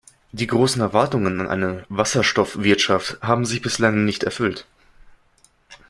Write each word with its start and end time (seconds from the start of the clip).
Die 0.31 0.47
großen 0.47 0.81
Erwartungen 0.81 1.39
an 1.41 1.47
eine 1.47 1.85
"Wasserstoffwirtschaft" 1.89 3.19
haben 3.21 3.45
sich 3.45 3.61
bislang 3.61 4.03
nicht 4.03 4.23
erfüllt. 4.23 4.65